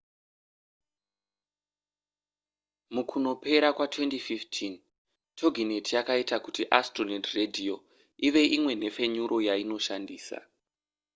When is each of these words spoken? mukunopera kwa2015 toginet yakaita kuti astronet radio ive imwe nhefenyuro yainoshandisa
mukunopera 2.93 3.69
kwa2015 3.77 4.57
toginet 5.39 5.87
yakaita 5.97 6.37
kuti 6.45 6.61
astronet 6.79 7.25
radio 7.37 7.75
ive 8.27 8.41
imwe 8.57 8.73
nhefenyuro 8.79 9.37
yainoshandisa 9.47 10.37